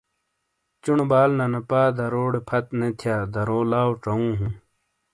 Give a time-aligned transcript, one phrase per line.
[0.83, 4.53] چُونو بال ننہ پا دروڑے پھت نیتھیا درو لاٶ ژاٶوں ہوں۔۔